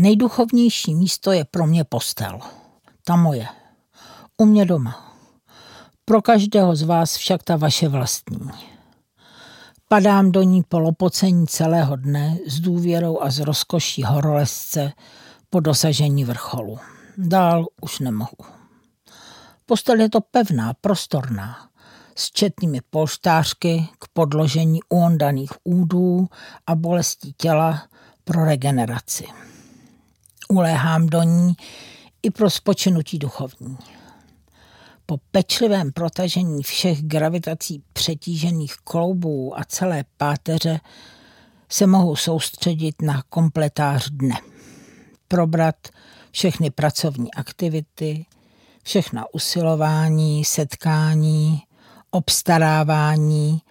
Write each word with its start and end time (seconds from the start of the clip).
Nejduchovnější 0.00 0.94
místo 0.94 1.32
je 1.32 1.44
pro 1.44 1.66
mě 1.66 1.84
postel. 1.84 2.40
Ta 3.04 3.16
moje. 3.16 3.46
U 4.36 4.44
mě 4.44 4.64
doma. 4.64 5.14
Pro 6.04 6.22
každého 6.22 6.76
z 6.76 6.82
vás 6.82 7.16
však 7.16 7.42
ta 7.42 7.56
vaše 7.56 7.88
vlastní. 7.88 8.50
Padám 9.88 10.32
do 10.32 10.42
ní 10.42 10.62
po 10.62 10.78
lopocení 10.78 11.46
celého 11.46 11.96
dne 11.96 12.38
s 12.46 12.60
důvěrou 12.60 13.20
a 13.20 13.30
s 13.30 13.38
rozkoší 13.38 14.02
horolezce 14.02 14.92
po 15.50 15.60
dosažení 15.60 16.24
vrcholu. 16.24 16.78
Dál 17.16 17.66
už 17.80 17.98
nemohu. 17.98 18.38
Postel 19.66 20.00
je 20.00 20.10
to 20.10 20.20
pevná, 20.20 20.74
prostorná, 20.80 21.68
s 22.16 22.30
četnými 22.30 22.80
polštářky 22.90 23.88
k 23.98 24.08
podložení 24.12 24.80
uondaných 24.88 25.52
údů 25.64 26.28
a 26.66 26.74
bolestí 26.74 27.34
těla 27.36 27.82
pro 28.24 28.44
regeneraci. 28.44 29.26
Uléhám 30.48 31.06
do 31.06 31.22
ní 31.22 31.52
i 32.22 32.30
pro 32.30 32.50
spočinutí 32.50 33.18
duchovní. 33.18 33.78
Po 35.06 35.18
pečlivém 35.30 35.92
protažení 35.92 36.62
všech 36.62 37.02
gravitací 37.02 37.82
přetížených 37.92 38.76
kloubů 38.76 39.58
a 39.58 39.64
celé 39.64 40.04
páteře 40.16 40.80
se 41.68 41.86
mohu 41.86 42.16
soustředit 42.16 43.02
na 43.02 43.22
kompletář 43.28 44.10
dne. 44.10 44.34
Probrat 45.28 45.88
všechny 46.30 46.70
pracovní 46.70 47.34
aktivity, 47.34 48.26
všechna 48.82 49.24
usilování, 49.34 50.44
setkání, 50.44 51.62
obstarávání 52.10 53.62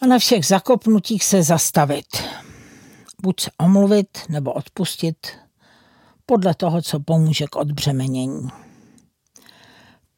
a 0.00 0.06
na 0.06 0.18
všech 0.18 0.46
zakopnutích 0.46 1.24
se 1.24 1.42
zastavit. 1.42 2.24
Buď 3.22 3.40
se 3.40 3.50
omluvit 3.58 4.18
nebo 4.28 4.52
odpustit 4.52 5.16
podle 6.30 6.54
toho, 6.54 6.82
co 6.82 7.00
pomůže 7.00 7.46
k 7.46 7.56
odbřemenění. 7.56 8.48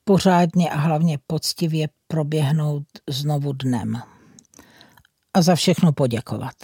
Pořádně 0.04 0.70
a 0.70 0.76
hlavně 0.76 1.18
poctivě 1.26 1.88
proběhnout 2.08 2.84
znovu 3.10 3.52
dnem. 3.52 4.02
A 5.34 5.42
za 5.42 5.54
všechno 5.54 5.92
poděkovat. 5.92 6.54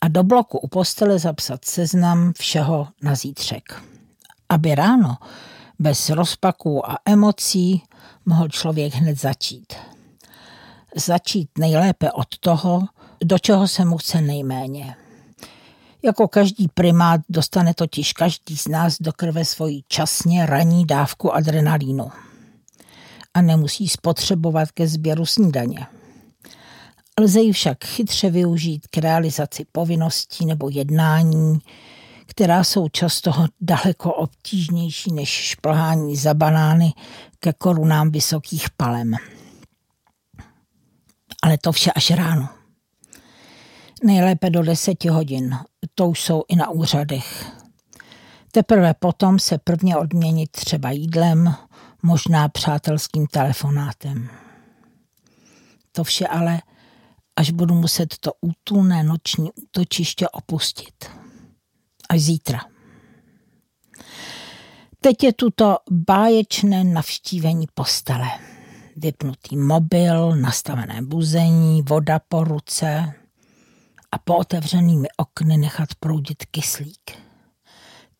A 0.00 0.08
do 0.08 0.22
bloku 0.22 0.58
u 0.58 0.68
postele 0.68 1.18
zapsat 1.18 1.64
seznam 1.64 2.32
všeho 2.38 2.88
na 3.02 3.14
zítřek. 3.14 3.82
Aby 4.48 4.74
ráno 4.74 5.16
bez 5.78 6.10
rozpaků 6.10 6.90
a 6.90 6.98
emocí 7.06 7.82
mohl 8.26 8.48
člověk 8.48 8.94
hned 8.94 9.20
začít. 9.20 9.72
Začít 10.96 11.48
nejlépe 11.58 12.12
od 12.12 12.38
toho, 12.40 12.82
do 13.24 13.38
čeho 13.38 13.68
se 13.68 13.84
mu 13.84 13.96
chce 13.96 14.20
nejméně. 14.20 14.96
Jako 16.04 16.28
každý 16.28 16.68
primát 16.68 17.20
dostane 17.28 17.74
totiž 17.74 18.12
každý 18.12 18.56
z 18.56 18.68
nás 18.68 18.96
do 19.00 19.12
krve 19.12 19.44
svoji 19.44 19.82
časně 19.88 20.46
ranní 20.46 20.86
dávku 20.86 21.34
adrenalínu. 21.34 22.10
A 23.34 23.42
nemusí 23.42 23.88
spotřebovat 23.88 24.70
ke 24.70 24.88
sběru 24.88 25.26
snídaně. 25.26 25.86
Lze 27.20 27.40
ji 27.40 27.52
však 27.52 27.84
chytře 27.84 28.30
využít 28.30 28.86
k 28.90 28.98
realizaci 28.98 29.66
povinností 29.72 30.46
nebo 30.46 30.68
jednání, 30.68 31.58
která 32.26 32.64
jsou 32.64 32.88
často 32.88 33.32
daleko 33.60 34.14
obtížnější 34.14 35.12
než 35.12 35.28
šplhání 35.28 36.16
za 36.16 36.34
banány 36.34 36.92
ke 37.40 37.52
korunám 37.52 38.10
vysokých 38.10 38.70
palem. 38.70 39.14
Ale 41.42 41.58
to 41.58 41.72
vše 41.72 41.92
až 41.92 42.10
ráno. 42.10 42.61
Nejlépe 44.04 44.50
do 44.50 44.62
deseti 44.62 45.08
hodin, 45.08 45.58
to 45.94 46.08
už 46.08 46.22
jsou 46.22 46.44
i 46.48 46.56
na 46.56 46.70
úřadech. 46.70 47.52
Teprve 48.52 48.94
potom 48.94 49.38
se 49.38 49.58
prvně 49.58 49.96
odměnit 49.96 50.50
třeba 50.50 50.90
jídlem, 50.90 51.54
možná 52.02 52.48
přátelským 52.48 53.26
telefonátem. 53.26 54.28
To 55.92 56.04
vše 56.04 56.26
ale, 56.26 56.62
až 57.36 57.50
budu 57.50 57.74
muset 57.74 58.18
to 58.20 58.32
útulné 58.40 59.02
noční 59.02 59.50
útočiště 59.52 60.28
opustit. 60.28 61.10
Až 62.08 62.20
zítra. 62.20 62.60
Teď 65.00 65.24
je 65.24 65.32
tuto 65.32 65.76
báječné 65.90 66.84
navštívení 66.84 67.66
postele. 67.74 68.28
Vypnutý 68.96 69.56
mobil, 69.56 70.36
nastavené 70.36 71.02
buzení, 71.02 71.82
voda 71.82 72.20
po 72.28 72.44
ruce, 72.44 73.14
a 74.12 74.18
po 74.18 74.36
otevřenými 74.36 75.08
okny 75.16 75.56
nechat 75.56 75.88
proudit 76.00 76.44
kyslík. 76.46 77.10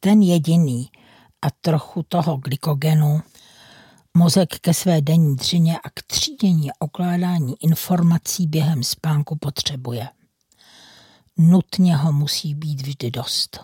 Ten 0.00 0.22
jediný 0.22 0.90
a 1.42 1.46
trochu 1.60 2.02
toho 2.02 2.36
glykogenu 2.36 3.22
mozek 4.14 4.58
ke 4.60 4.74
své 4.74 5.00
denní 5.00 5.36
dřině 5.36 5.78
a 5.78 5.90
k 5.90 6.02
třídění 6.06 6.70
a 6.70 6.74
okládání 6.78 7.54
informací 7.60 8.46
během 8.46 8.82
spánku 8.82 9.36
potřebuje. 9.36 10.08
Nutně 11.36 11.96
ho 11.96 12.12
musí 12.12 12.54
být 12.54 12.82
vždy 12.82 13.10
dost. 13.10 13.60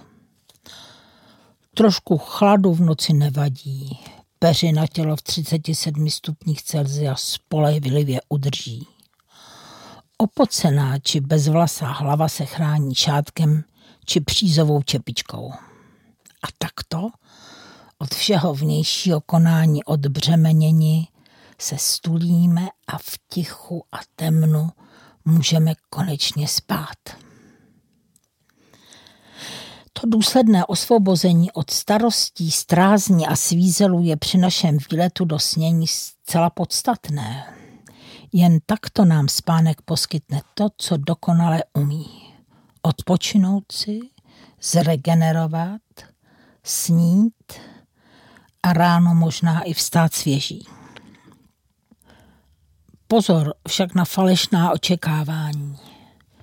Trošku 1.74 2.18
chladu 2.18 2.74
v 2.74 2.80
noci 2.80 3.12
nevadí. 3.12 3.98
Peři 4.38 4.72
na 4.72 4.86
tělo 4.86 5.16
v 5.16 5.22
37 5.22 6.10
stupních 6.10 6.62
Celsia 6.62 7.14
spolehlivě 7.16 8.20
udrží. 8.28 8.86
Opocená 10.20 10.98
či 10.98 11.20
bezvlasá 11.20 11.86
hlava 11.86 12.28
se 12.28 12.44
chrání 12.44 12.94
šátkem 12.94 13.64
či 14.04 14.20
přízovou 14.20 14.82
čepičkou. 14.82 15.52
A 16.42 16.46
takto 16.58 17.08
od 17.98 18.14
všeho 18.14 18.54
vnějšího 18.54 19.20
konání 19.20 19.84
odbřemenění 19.84 21.08
se 21.58 21.78
stulíme 21.78 22.68
a 22.86 22.98
v 22.98 23.18
tichu 23.28 23.84
a 23.92 23.98
temnu 24.16 24.70
můžeme 25.24 25.72
konečně 25.90 26.48
spát. 26.48 26.98
To 29.92 30.06
důsledné 30.06 30.66
osvobození 30.66 31.52
od 31.52 31.70
starostí, 31.70 32.50
strázní 32.50 33.26
a 33.26 33.36
svízelů 33.36 34.02
je 34.02 34.16
při 34.16 34.38
našem 34.38 34.78
výletu 34.90 35.24
do 35.24 35.38
snění 35.38 35.86
zcela 35.86 36.50
podstatné. 36.50 37.57
Jen 38.32 38.58
takto 38.66 39.04
nám 39.04 39.28
spánek 39.28 39.82
poskytne 39.82 40.40
to, 40.54 40.68
co 40.76 40.96
dokonale 40.96 41.62
umí. 41.72 42.34
Odpočinout 42.82 43.72
si, 43.72 44.00
zregenerovat, 44.62 45.80
snít 46.64 47.52
a 48.62 48.72
ráno 48.72 49.14
možná 49.14 49.62
i 49.62 49.74
vstát 49.74 50.14
svěží. 50.14 50.66
Pozor 53.08 53.54
však 53.68 53.94
na 53.94 54.04
falešná 54.04 54.72
očekávání. 54.72 55.76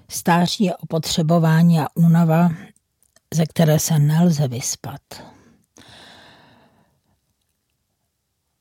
Stáří 0.10 0.64
je 0.64 0.78
opotřebování 0.78 1.80
a 1.80 1.88
únava, 1.96 2.50
ze 3.34 3.46
které 3.46 3.80
se 3.80 4.00
nelze 4.00 4.48
vyspat. 4.48 5.02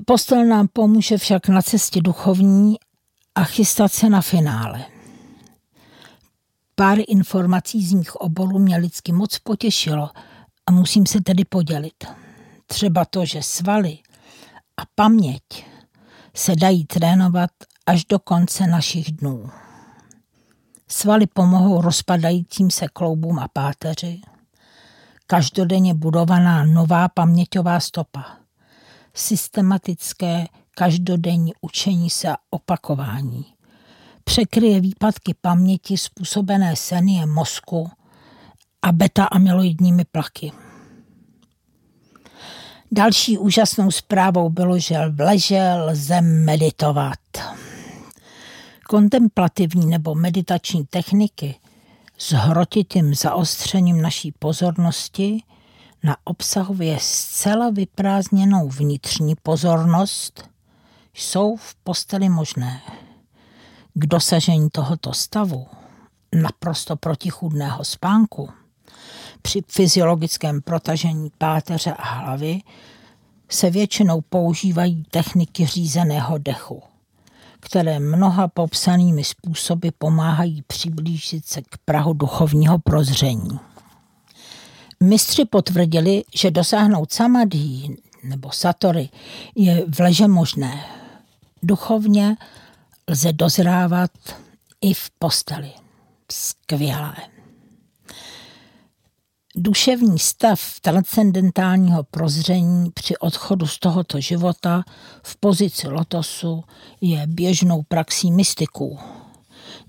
Postel 0.07 0.45
nám 0.45 0.69
pomůže 0.73 1.19
však 1.19 1.49
na 1.49 1.63
cestě 1.63 2.03
duchovní 2.03 2.77
a 3.35 3.45
chystat 3.45 3.93
se 3.93 4.09
na 4.09 4.21
finále. 4.21 4.85
Pár 6.75 6.99
informací 7.09 7.87
z 7.87 7.93
mých 7.93 8.17
oborů 8.17 8.59
mě 8.59 8.77
lidsky 8.77 9.13
moc 9.13 9.39
potěšilo 9.39 10.11
a 10.67 10.73
musím 10.73 11.07
se 11.07 11.21
tedy 11.21 11.45
podělit. 11.45 12.05
Třeba 12.67 13.05
to, 13.05 13.25
že 13.25 13.43
svaly 13.43 13.99
a 14.77 14.83
paměť 14.95 15.43
se 16.35 16.57
dají 16.57 16.85
trénovat 16.85 17.51
až 17.87 18.05
do 18.05 18.19
konce 18.19 18.67
našich 18.67 19.13
dnů. 19.13 19.51
Svaly 20.89 21.27
pomohou 21.27 21.81
rozpadajícím 21.81 22.71
se 22.71 22.89
kloubům 22.89 23.39
a 23.39 23.49
páteři, 23.49 24.21
každodenně 25.27 25.95
budovaná 25.95 26.65
nová 26.65 27.09
paměťová 27.09 27.81
stopa, 27.81 28.25
systematické 29.15 30.47
každodenní 30.75 31.53
učení 31.61 32.11
se 32.11 32.29
a 32.29 32.37
opakování. 32.51 33.47
Překryje 34.25 34.81
výpadky 34.81 35.35
paměti 35.41 35.99
způsobené 35.99 36.77
senie 36.77 37.27
mozku 37.27 37.91
a 38.83 38.93
beta-amyloidními 38.93 40.05
plaky. 40.13 40.53
Další 42.93 43.39
úžasnou 43.39 43.91
zprávou 43.91 44.51
bylo, 44.51 44.79
že 44.79 44.97
v 45.09 45.21
leže 45.21 45.73
lze 45.75 46.21
meditovat. 46.21 47.19
Kontemplativní 48.89 49.87
nebo 49.87 50.15
meditační 50.15 50.87
techniky 50.87 51.55
s 52.19 52.33
hrotitým 52.33 53.15
zaostřením 53.15 54.03
naší 54.03 54.33
pozornosti 54.33 55.43
na 56.03 56.17
obsahově 56.25 56.99
zcela 57.01 57.71
vyprázdněnou 57.71 58.69
vnitřní 58.69 59.35
pozornost 59.43 60.54
jsou 61.15 61.57
v 61.57 61.75
posteli 61.75 62.29
možné. 62.29 62.83
K 63.95 64.07
dosažení 64.07 64.71
tohoto 64.71 65.13
stavu, 65.13 65.67
naprosto 66.35 66.97
protichůdného 66.97 67.85
spánku, 67.85 68.51
při 69.43 69.63
fyziologickém 69.69 70.63
protažení 70.63 71.31
páteře 71.39 71.93
a 71.93 72.05
hlavy 72.05 72.61
se 73.49 73.71
většinou 73.71 74.21
používají 74.21 75.05
techniky 75.11 75.67
řízeného 75.67 76.39
dechu, 76.39 76.83
které 77.61 77.99
mnoha 77.99 78.49
popsanými 78.49 79.25
způsoby 79.25 79.89
pomáhají 79.99 80.63
přiblížit 80.67 81.47
se 81.47 81.63
k 81.63 81.79
prahu 81.85 82.13
duchovního 82.13 82.79
prozření. 82.79 83.59
Mistři 85.01 85.45
potvrdili, 85.45 86.25
že 86.35 86.51
dosáhnout 86.51 87.13
samadhi 87.13 87.97
nebo 88.25 88.51
satory 88.53 89.09
je 89.55 89.85
v 89.89 90.01
leže 90.01 90.29
možné. 90.29 90.85
Duchovně 91.67 92.37
lze 93.09 93.33
dozrávat 93.33 94.11
i 94.81 94.95
v 94.95 95.11
posteli. 95.19 95.73
Skvělé. 96.33 97.15
Duševní 99.57 100.19
stav 100.19 100.61
transcendentálního 100.81 102.03
prozření 102.03 102.91
při 102.91 103.17
odchodu 103.17 103.67
z 103.67 103.79
tohoto 103.79 104.21
života 104.21 104.85
v 105.23 105.37
pozici 105.37 105.89
lotosu 105.89 106.65
je 107.01 107.27
běžnou 107.27 107.83
praxí 107.83 108.33
mystiků. 108.33 108.99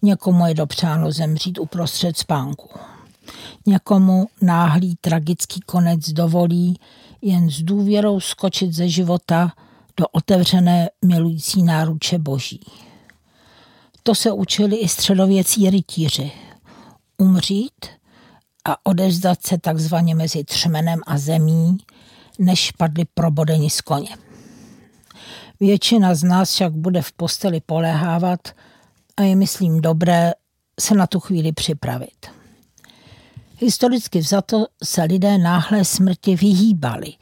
Někomu 0.01 0.47
je 0.47 0.53
dopřáno 0.53 1.11
zemřít 1.11 1.59
uprostřed 1.59 2.17
spánku. 2.17 2.69
Někomu 3.65 4.27
náhlý 4.41 4.95
tragický 5.01 5.59
konec 5.59 6.09
dovolí 6.09 6.79
jen 7.21 7.49
s 7.49 7.61
důvěrou 7.61 8.19
skočit 8.19 8.73
ze 8.73 8.89
života 8.89 9.51
do 9.97 10.07
otevřené 10.07 10.89
milující 11.05 11.63
náruče 11.63 12.19
boží. 12.19 12.61
To 14.03 14.15
se 14.15 14.31
učili 14.31 14.75
i 14.75 14.87
středověcí 14.87 15.69
rytíři. 15.69 16.31
Umřít 17.17 17.85
a 18.65 18.85
odezdat 18.85 19.43
se 19.45 19.57
takzvaně 19.57 20.15
mezi 20.15 20.43
třmenem 20.43 20.99
a 21.07 21.17
zemí, 21.17 21.77
než 22.39 22.71
padli 22.71 23.05
probodeni 23.13 23.69
z 23.69 23.81
koně. 23.81 24.17
Většina 25.59 26.15
z 26.15 26.23
nás 26.23 26.51
však 26.51 26.73
bude 26.73 27.01
v 27.01 27.11
posteli 27.11 27.61
polehávat 27.65 28.39
a 29.17 29.21
je, 29.21 29.35
myslím, 29.35 29.81
dobré 29.81 30.33
se 30.79 30.95
na 30.95 31.07
tu 31.07 31.19
chvíli 31.19 31.51
připravit. 31.51 32.27
Historicky 33.59 34.19
vzato 34.19 34.65
se 34.83 35.03
lidé 35.03 35.37
náhle 35.37 35.85
smrti 35.85 36.35
vyhýbali. 36.35 37.13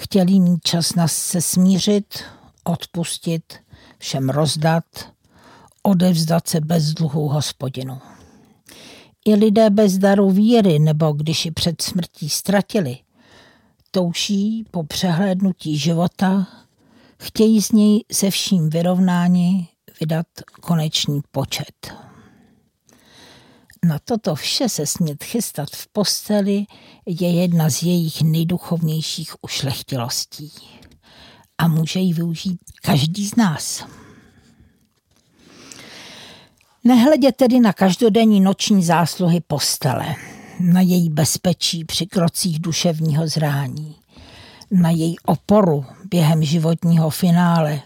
Chtěli 0.00 0.40
mít 0.40 0.60
čas 0.64 0.94
na 0.94 1.08
se 1.08 1.40
smířit, 1.40 2.24
odpustit, 2.64 3.54
všem 3.98 4.28
rozdat, 4.28 4.84
odevzdat 5.82 6.48
se 6.48 6.60
bez 6.60 6.92
dluhů 6.92 7.28
hospodinu. 7.28 8.00
I 9.26 9.34
lidé 9.34 9.70
bez 9.70 9.98
daru 9.98 10.30
víry, 10.30 10.78
nebo 10.78 11.12
když 11.12 11.44
ji 11.44 11.50
před 11.50 11.82
smrtí 11.82 12.28
ztratili, 12.28 12.98
touší 13.90 14.64
po 14.70 14.84
přehlédnutí 14.84 15.78
života, 15.78 16.46
chtějí 17.18 17.62
z 17.62 17.72
něj 17.72 18.04
se 18.12 18.30
vším 18.30 18.70
vyrovnání 18.70 19.68
vydat 20.00 20.26
konečný 20.60 21.20
počet. 21.30 22.07
Na 23.84 23.98
toto 23.98 24.34
vše 24.34 24.68
se 24.68 24.86
smět 24.86 25.24
chystat 25.24 25.68
v 25.70 25.88
posteli 25.88 26.66
je 27.06 27.30
jedna 27.30 27.70
z 27.70 27.82
jejich 27.82 28.22
nejduchovnějších 28.22 29.34
ušlechtilostí. 29.42 30.52
A 31.58 31.68
může 31.68 32.00
ji 32.00 32.14
využít 32.14 32.60
každý 32.82 33.26
z 33.26 33.36
nás. 33.36 33.84
Nehledě 36.84 37.32
tedy 37.32 37.60
na 37.60 37.72
každodenní 37.72 38.40
noční 38.40 38.84
zásluhy 38.84 39.40
postele, 39.40 40.14
na 40.60 40.80
její 40.80 41.10
bezpečí 41.10 41.84
při 41.84 42.06
krocích 42.06 42.58
duševního 42.58 43.28
zrání, 43.28 43.96
na 44.70 44.90
její 44.90 45.18
oporu 45.18 45.84
během 46.04 46.44
životního 46.44 47.10
finále, 47.10 47.80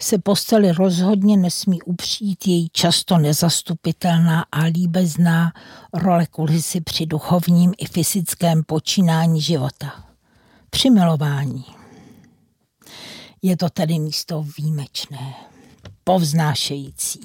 se 0.00 0.18
posteli 0.18 0.72
rozhodně 0.72 1.36
nesmí 1.36 1.82
upřít 1.82 2.46
její 2.46 2.68
často 2.72 3.18
nezastupitelná 3.18 4.46
a 4.52 4.62
líbezná 4.64 5.52
role 5.92 6.26
kulisy 6.26 6.80
při 6.80 7.06
duchovním 7.06 7.74
i 7.78 7.86
fyzickém 7.86 8.62
počínání 8.64 9.40
života. 9.40 10.04
Při 10.70 10.90
milování. 10.90 11.64
Je 13.42 13.56
to 13.56 13.70
tedy 13.70 13.98
místo 13.98 14.46
výjimečné, 14.58 15.34
povznášející. 16.04 17.20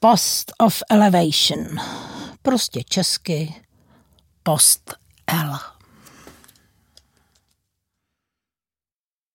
Post 0.00 0.52
of 0.58 0.82
Elevation. 0.90 1.66
Prostě 2.42 2.82
česky 2.84 3.54
post 4.42 4.94
L. 5.26 5.71